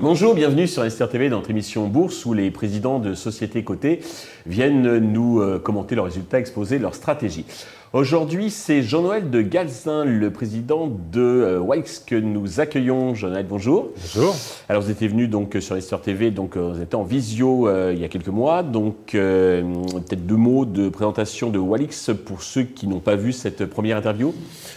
[0.00, 4.00] Bonjour, bienvenue sur Esther TV dans notre émission Bourse où les présidents de sociétés cotées
[4.44, 7.46] viennent nous euh, commenter leurs résultats, exposer leurs stratégies.
[7.94, 13.14] Aujourd'hui, c'est Jean-Noël de Galzin, le président de euh, Wix, que nous accueillons.
[13.14, 13.90] Jean-Noël, bonjour.
[14.12, 14.34] Bonjour.
[14.68, 18.00] Alors, vous étiez venu donc sur Esther TV, donc euh, vous étiez en visio il
[18.00, 18.64] y a quelques mois.
[18.64, 23.64] Donc, peut-être deux mots de présentation de Walix pour ceux qui n'ont pas vu cette
[23.66, 24.34] première interview.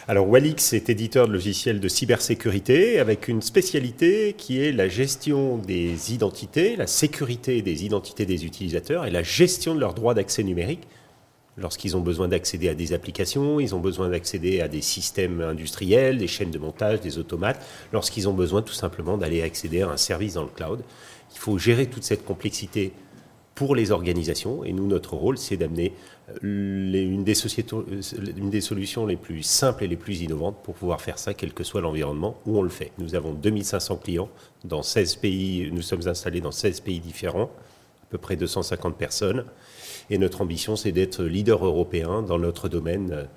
[0.08, 5.58] Alors, Walix est éditeur de logiciels de cybersécurité avec une spécialité qui est la gestion
[5.58, 10.44] des identités, la sécurité des identités des utilisateurs et la gestion de leurs droits d'accès
[10.44, 10.88] numérique
[11.58, 16.18] lorsqu'ils ont besoin d'accéder à des applications, ils ont besoin d'accéder à des systèmes industriels,
[16.18, 19.98] des chaînes de montage, des automates, lorsqu'ils ont besoin tout simplement d'aller accéder à un
[19.98, 20.82] service dans le cloud.
[21.34, 22.94] Il faut gérer toute cette complexité
[23.58, 25.92] pour les organisations et nous, notre rôle, c'est d'amener
[26.30, 27.34] euh, une, des
[28.38, 31.54] une des solutions les plus simples et les plus innovantes pour pouvoir faire ça, quel
[31.54, 32.92] que soit l'environnement où on le fait.
[33.00, 34.30] Nous avons 2500 clients
[34.64, 37.50] dans 16 pays, nous sommes installés dans 16 pays différents,
[38.04, 39.44] à peu près 250 personnes.
[40.10, 43.28] Et notre ambition, c'est d'être leader européen dans notre domaine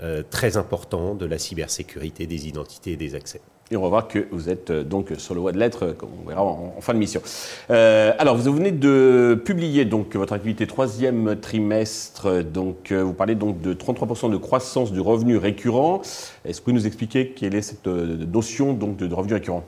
[0.00, 3.40] euh, très important de la cybersécurité, des identités et des accès.
[3.72, 6.08] Et on va voir que vous êtes euh, donc sur le voie de l'être, comme
[6.24, 7.22] on verra en, fin de mission.
[7.70, 12.42] Euh, alors, vous venez de publier donc votre activité troisième trimestre.
[12.42, 16.02] Donc, euh, vous parlez donc de 33% de croissance du revenu récurrent.
[16.44, 19.62] Est-ce que vous pouvez nous expliquer quelle est cette notion donc de, revenu récurrent?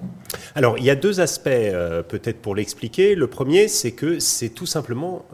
[0.56, 1.48] Alors, il y a deux aspects
[2.08, 3.14] peut-être pour l'expliquer.
[3.14, 5.24] Le premier, c'est que c'est tout simplement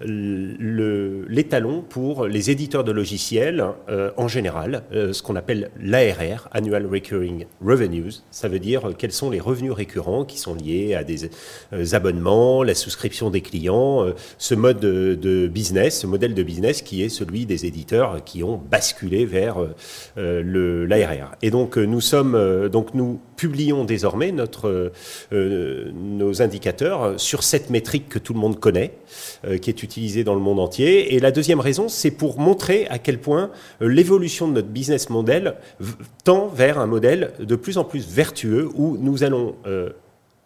[0.00, 3.64] l'étalon pour les éditeurs de logiciels
[4.16, 7.79] en général, ce qu'on appelle l'ARR, Annual Recurring Revenue
[8.30, 11.30] ça veut dire euh, quels sont les revenus récurrents qui sont liés à des
[11.72, 16.82] euh, abonnements, la souscription des clients, euh, ce mode de, business, ce modèle de business
[16.82, 19.56] qui est celui des éditeurs qui ont basculé vers
[20.16, 21.32] l'ARR.
[21.42, 24.92] Et donc nous sommes, donc nous publions désormais notre,
[25.32, 28.92] nos indicateurs sur cette métrique que tout le monde connaît,
[29.60, 31.14] qui est utilisée dans le monde entier.
[31.14, 35.54] Et la deuxième raison, c'est pour montrer à quel point l'évolution de notre business model
[36.24, 39.90] tend vers un modèle de plus en plus vertueux où nous allons, euh,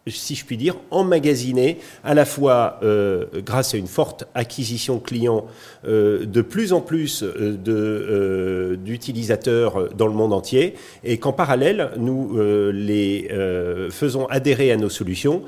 [0.07, 5.47] si je puis dire, emmagasiner à la fois, euh, grâce à une forte acquisition client,
[5.87, 7.25] euh, de plus en plus
[8.84, 12.39] d'utilisateurs dans le monde entier et qu'en parallèle, nous
[12.73, 13.29] les
[13.91, 15.43] faisons adhérer à nos solutions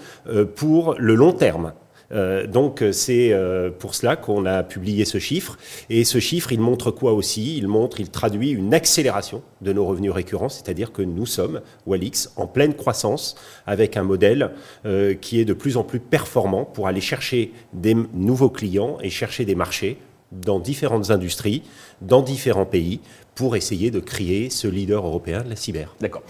[0.54, 1.72] pour le long terme.
[2.12, 5.58] Euh, donc c'est euh, pour cela qu'on a publié ce chiffre.
[5.90, 7.56] Et ce chiffre, il montre quoi aussi?
[7.56, 12.30] Il montre, il traduit une accélération de nos revenus récurrents, c'est-à-dire que nous sommes, Walix,
[12.36, 13.36] en pleine croissance
[13.66, 14.52] avec un modèle
[14.84, 19.10] euh, qui est de plus en plus performant pour aller chercher des nouveaux clients et
[19.10, 19.98] chercher des marchés
[20.32, 21.62] dans différentes industries,
[22.02, 23.00] dans différents pays,
[23.36, 25.94] pour essayer de créer ce leader européen de la cyber.
[26.00, 26.22] D'accord.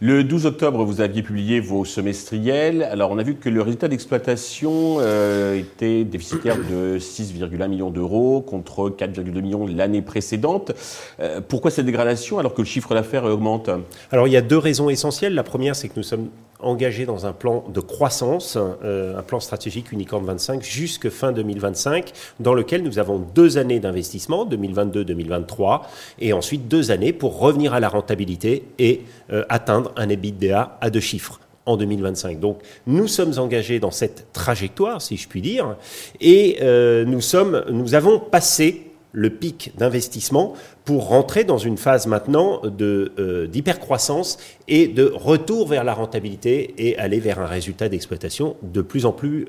[0.00, 2.82] Le 12 octobre, vous aviez publié vos semestriels.
[2.82, 8.42] Alors, on a vu que le résultat d'exploitation euh, était déficitaire de 6,1 millions d'euros
[8.42, 10.72] contre 4,2 millions l'année précédente.
[11.18, 13.70] Euh, pourquoi cette dégradation alors que le chiffre d'affaires augmente?
[14.12, 15.34] Alors, il y a deux raisons essentielles.
[15.34, 16.28] La première, c'est que nous sommes
[16.62, 22.12] engagés dans un plan de croissance, euh, un plan stratégique Unicorn 25 jusque fin 2025,
[22.40, 25.82] dans lequel nous avons deux années d'investissement, 2022-2023,
[26.20, 30.90] et ensuite deux années pour revenir à la rentabilité et euh, atteindre un EBITDA à
[30.90, 32.40] deux chiffres en 2025.
[32.40, 35.76] Donc nous sommes engagés dans cette trajectoire, si je puis dire,
[36.20, 40.54] et euh, nous, sommes, nous avons passé le pic d'investissement
[40.84, 44.38] pour rentrer dans une phase maintenant euh, d'hypercroissance
[44.68, 49.12] et de retour vers la rentabilité et aller vers un résultat d'exploitation de plus en
[49.12, 49.46] plus,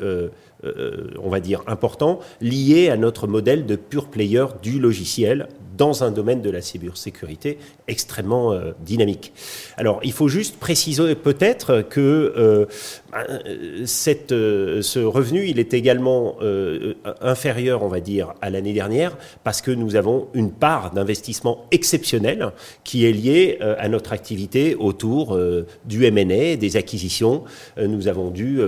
[1.21, 5.47] on va dire, important, lié à notre modèle de pure player du logiciel
[5.81, 9.33] dans un domaine de la cybersécurité extrêmement euh, dynamique.
[9.77, 12.65] Alors, il faut juste préciser peut-être que euh,
[13.11, 13.25] ben,
[14.31, 16.35] euh, ce revenu, il est également
[17.19, 22.51] inférieur, on va dire, à l'année dernière, parce que nous avons une part d'investissement exceptionnel
[22.83, 25.37] qui est liée à notre activité autour
[25.85, 27.43] du M&A, des acquisitions.
[27.77, 28.59] nous avons dû,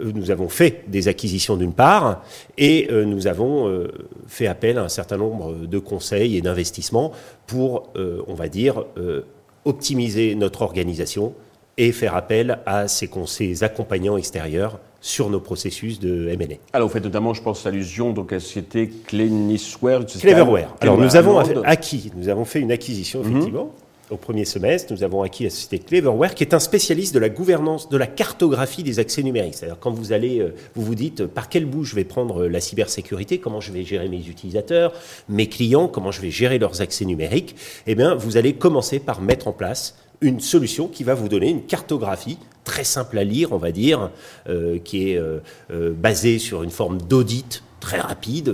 [0.00, 2.24] nous avons fait des acquisitions d'une part,
[2.56, 3.86] et nous avons
[4.26, 7.12] fait appel à un certain nombre de conseils et d'investissement
[7.46, 9.22] pour, euh, on va dire, euh,
[9.64, 11.34] optimiser notre organisation
[11.76, 16.56] et faire appel à ces, ces accompagnants extérieurs sur nos processus de M&A.
[16.72, 20.04] Alors, vous faites notamment, je pense, allusion donc, à la société Clenisware.
[20.04, 20.74] Cleverware.
[20.80, 23.30] Alors, nous avons acquis, nous avons fait une acquisition, mhm.
[23.30, 23.74] effectivement,
[24.10, 27.28] au premier semestre, nous avons acquis la société Cleverware, qui est un spécialiste de la
[27.28, 29.54] gouvernance, de la cartographie des accès numériques.
[29.54, 32.60] C'est-à-dire quand vous allez, euh, vous vous dites par quel bout je vais prendre la
[32.60, 34.92] cybersécurité, comment je vais gérer mes utilisateurs,
[35.28, 37.56] mes clients, comment je vais gérer leurs accès numériques,
[37.86, 41.50] eh bien, vous allez commencer par mettre en place une solution qui va vous donner
[41.50, 44.10] une cartographie très simple à lire, on va dire,
[44.48, 45.38] euh, qui est euh,
[45.70, 48.52] euh, basée sur une forme d'audit très rapide,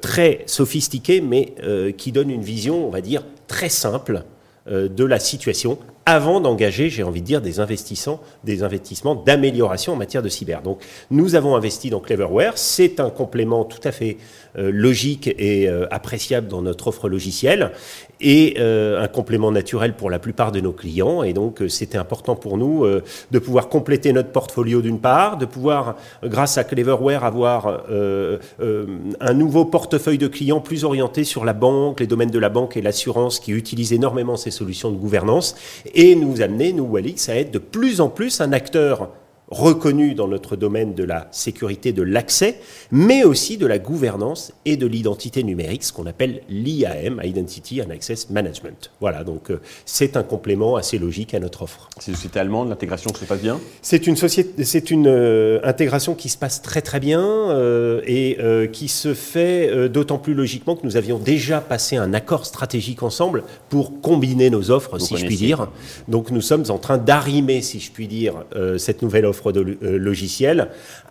[0.00, 1.54] très sophistiquée, mais
[1.98, 4.24] qui donne une vision, on va dire, très simple
[4.66, 9.96] de la situation avant d'engager, j'ai envie de dire, des investissements, des investissements d'amélioration en
[9.96, 10.62] matière de cyber.
[10.62, 12.58] Donc, nous avons investi dans Cleverware.
[12.58, 14.16] C'est un complément tout à fait
[14.58, 17.72] euh, logique et euh, appréciable dans notre offre logicielle
[18.20, 21.22] et euh, un complément naturel pour la plupart de nos clients.
[21.22, 22.84] Et donc, c'était important pour nous
[23.30, 29.64] de pouvoir compléter notre portfolio d'une part, de pouvoir, grâce à Cleverware, avoir un nouveau
[29.64, 33.40] portefeuille de clients plus orienté sur la banque, les domaines de la banque et l'assurance
[33.40, 35.56] qui utilisent énormément ces solutions de gouvernance
[35.92, 39.10] et nous amener, nous, Walix, à être de plus en plus un acteur
[39.52, 42.58] reconnu dans notre domaine de la sécurité de l'accès,
[42.90, 47.90] mais aussi de la gouvernance et de l'identité numérique, ce qu'on appelle l'IAM, Identity and
[47.90, 48.90] Access Management.
[49.00, 51.90] Voilà, donc euh, c'est un complément assez logique à notre offre.
[51.98, 53.60] C'est une société allemande, l'intégration se passe bien?
[53.82, 58.38] C'est une, société, c'est une euh, intégration qui se passe très très bien euh, et
[58.72, 63.44] qui se fait d'autant plus logiquement que nous avions déjà passé un accord stratégique ensemble
[63.68, 65.68] pour combiner nos offres, si je puis dire.
[66.08, 68.44] Donc nous sommes en train d'arrimer, si je puis dire,
[68.78, 70.68] cette nouvelle offre de euh, logiciels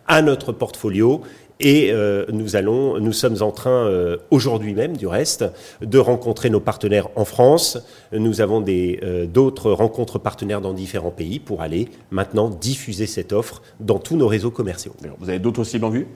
[0.08, 1.22] à notre portfolio
[1.62, 5.46] et euh, nous, allons, nous sommes en train, euh, aujourd'hui même du reste,
[5.82, 7.78] de rencontrer nos partenaires en France.
[8.12, 14.00] Nous avons d'autres rencontres partenaires dans différents pays pour aller maintenant diffuser cette offre dans
[14.00, 14.94] tous nos réseaux commerciaux.
[15.20, 16.08] Vous avez d'autres cibles en vue?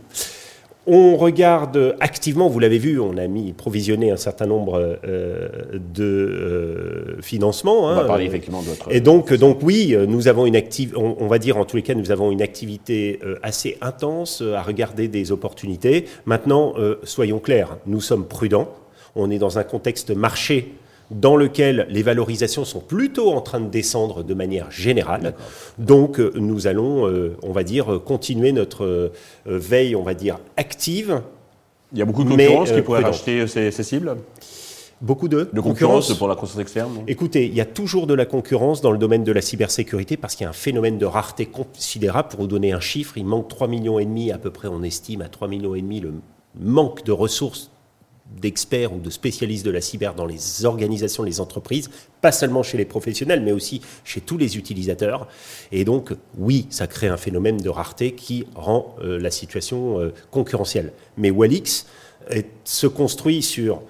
[0.87, 6.03] On regarde activement, vous l'avez vu, on a mis provisionné un certain nombre euh, de
[6.03, 7.85] euh, financements.
[7.85, 8.05] on va hein.
[8.05, 8.91] parler effectivement de votre.
[8.91, 11.95] Et donc, donc oui, nous avons une activité, on, va dire en tous les cas,
[11.95, 16.05] nous avons une activité euh, assez intense à regarder des opportunités.
[16.25, 16.73] Maintenant,
[17.03, 18.69] soyons clairs, nous sommes prudents.
[19.15, 20.73] On est dans un contexte marché
[21.11, 25.35] dans lequel les valorisations sont plutôt en train de descendre de manière générale.
[25.77, 29.13] Donc euh, nous allons, euh, on va dire, continuer notre euh,
[29.45, 31.21] veille, on va dire, active.
[31.93, 34.17] Il y a beaucoup de concurrence qui pourraient racheter ces, cibles?
[35.01, 38.25] Beaucoup de, de concurrence, pour la croissance externe Écoutez, il y a toujours de la
[38.25, 41.45] concurrence dans le domaine de la cybersécurité parce qu'il y a un phénomène de rareté
[41.45, 42.29] considérable.
[42.29, 44.83] Pour vous donner un chiffre, il manque 3,5 millions et demi, à peu près, on
[44.83, 46.13] estime à 3,5 millions et demi le
[46.59, 47.71] manque de ressources
[48.39, 51.89] d'experts ou de spécialistes de la cyber dans les organisations, les entreprises,
[52.21, 55.27] pas seulement chez les professionnels, mais aussi chez tous les utilisateurs.
[55.71, 60.13] Et donc, oui, ça crée un phénomène de rareté qui rend euh, la situation euh,
[60.31, 60.91] concurrentielle.
[61.17, 61.85] Mais Walix
[62.63, 63.83] se construit sur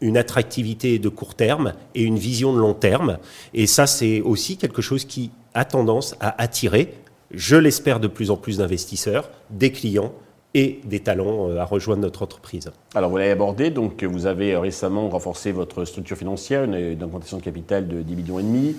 [0.00, 3.18] une attractivité de court terme et une vision de long terme.
[3.54, 6.94] Et ça, c'est aussi quelque chose qui a tendance à attirer,
[7.30, 10.12] je l'espère, de plus en plus d'investisseurs, des clients,
[10.54, 12.70] et des talents euh, à rejoindre notre entreprise.
[12.94, 17.42] Alors vous l'avez abordé, donc vous avez récemment renforcé votre structure financière, une, augmentation de
[17.42, 18.76] capital de 10 millions et demi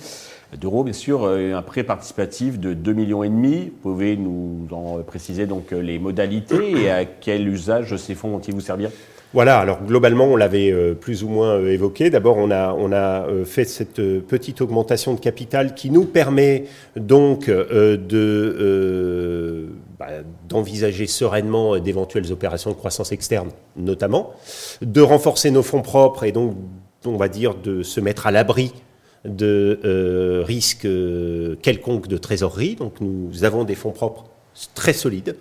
[0.59, 3.71] d'euros, bien sûr, euh, un prêt participatif de 2 millions et demi.
[3.83, 8.53] Vous pouvez nous en préciser donc les modalités et à quel usage ces fonds vont-ils
[8.53, 8.89] vous servir?
[9.33, 12.09] Voilà, alors globalement, on l'avait euh, plus ou moins euh, évoqué.
[12.09, 16.65] D'abord, on a, on a euh, fait cette petite augmentation de capital qui nous permet
[16.97, 17.97] donc de,
[20.01, 20.07] bah,
[20.49, 24.31] d'envisager sereinement d'éventuelles opérations de croissance externe, notamment,
[24.81, 26.55] de renforcer nos fonds propres et donc,
[27.05, 28.73] on va dire, de se mettre à l'abri
[29.25, 30.87] de risques
[31.61, 32.75] quelconques de trésorerie.
[32.75, 34.25] Donc, nous avons des fonds propres
[34.75, 35.35] très solide.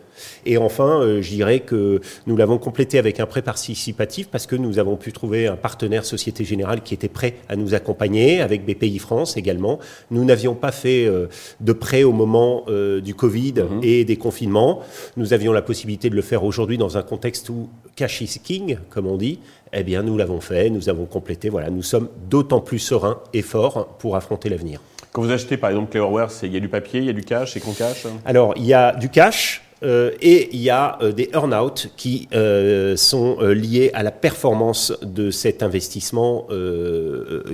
[0.47, 4.57] Et enfin, euh, je dirais que nous l'avons complété avec un prêt participatif parce que
[4.57, 8.65] nous avons pu trouver un partenaire Société Générale qui était prêt à nous accompagner, avec
[8.65, 9.79] BPI France également.
[10.11, 11.27] Nous n'avions pas fait euh,
[11.61, 13.81] de prêt au moment euh, du Covid mhm.
[13.83, 14.81] et des confinements.
[15.17, 18.79] Nous avions la possibilité de le faire aujourd'hui dans un contexte où cash is king,
[18.91, 19.41] comme on dit.
[19.73, 21.49] Eh bien, nous l'avons fait, nous avons complété.
[21.49, 24.81] Voilà, nous sommes d'autant plus sereins et forts pour affronter l'avenir.
[25.13, 27.25] Quand vous achetez par exemple Cleverware, il y a du papier, il y a du
[27.25, 29.63] cash, c'est qu'on cash Alors, il y a du cash.
[29.83, 34.93] Euh, et il y a euh, des earn-out qui euh, sont liés à la performance
[35.03, 36.47] de cet investissement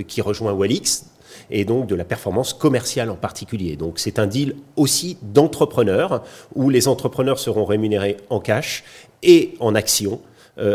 [0.07, 1.05] qui rejoint Walix
[1.49, 3.75] et donc de la performance commerciale en particulier.
[3.77, 6.23] Donc c'est un deal aussi d'entrepreneurs
[6.55, 8.83] où les entrepreneurs seront rémunérés en cash
[9.23, 10.19] et en actions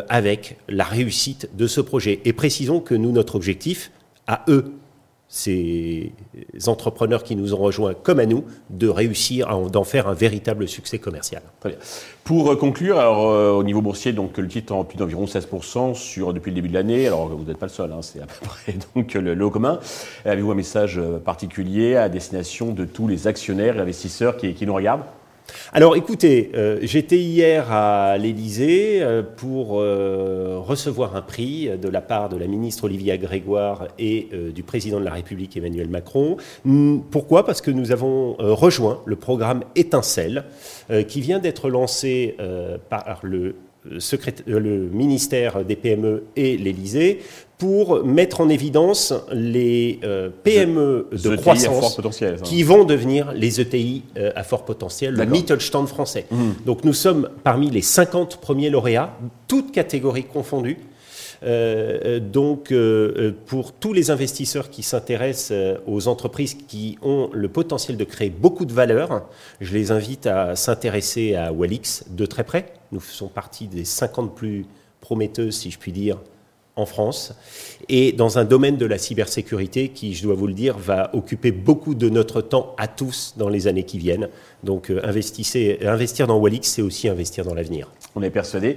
[0.08, 2.20] avec la réussite de ce projet.
[2.24, 3.90] Et précisons que nous, notre objectif,
[4.28, 4.72] à eux,
[5.34, 6.12] ces
[6.66, 10.98] entrepreneurs qui nous ont rejoints comme à nous de réussir d'en faire un véritable succès
[10.98, 11.40] commercial.
[11.58, 11.78] Très bien.
[12.22, 15.94] Pour euh, conclure, alors, euh, au niveau boursier, donc, le titre en plus d'environ 16%
[15.94, 17.06] sur, depuis le début de l'année.
[17.06, 19.80] Alors, vous n'êtes pas le seul, hein, c'est à peu près donc, le lot commun.
[20.26, 24.66] Avez-vous un message euh, particulier à destination de tous les actionnaires et investisseurs qui, qui
[24.66, 25.04] nous regardent?
[25.72, 32.02] Alors écoutez, euh, j'étais hier à l'Élysée euh, pour euh, recevoir un prix de la
[32.02, 36.36] part de la ministre Olivia Grégoire et du président de la République Emmanuel Macron.
[37.10, 37.44] Pourquoi?
[37.44, 40.44] Parce que nous avons rejoint le programme Étincelle
[41.08, 42.36] qui vient d'être lancé
[42.88, 43.54] par le
[43.84, 47.20] le ministère des PME et l'Élysée
[47.58, 52.00] pour mettre en évidence les euh, PME de croissance
[52.42, 56.26] qui vont devenir les ETI euh, à fort potentiel, le Mittelstand français.
[56.30, 56.36] Mmh.
[56.66, 60.78] Donc nous sommes parmi les 50 premiers lauréats, toutes catégories confondues.
[61.44, 62.72] Euh, donc,
[63.46, 68.64] pour tous les investisseurs qui s'intéressent aux entreprises qui ont le potentiel de créer beaucoup
[68.64, 69.28] de valeur,
[69.60, 72.72] je les invite à s'intéresser à Walix de très près.
[72.92, 74.66] Nous faisons partie des 50 plus
[75.00, 76.18] prometteuses, si je puis dire,
[76.76, 77.34] en France
[77.88, 81.52] et dans un domaine de la cybersécurité qui, je dois vous le dire, va occuper
[81.52, 84.28] beaucoup de notre temps à tous dans les années qui viennent.
[84.64, 87.90] Donc euh, investir dans Walix, c'est aussi investir dans l'avenir.
[88.14, 88.76] On est persuadé.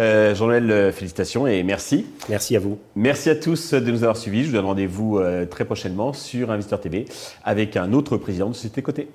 [0.00, 2.06] Euh, Jean-Noël, euh, félicitations et merci.
[2.28, 2.78] Merci à vous.
[2.94, 4.42] Merci à tous de nous avoir suivis.
[4.42, 7.06] Je vous donne rendez-vous euh, très prochainement sur Investeur TV
[7.44, 9.08] avec un autre président de Société Côté.